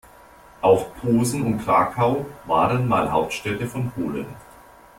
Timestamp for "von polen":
3.67-4.25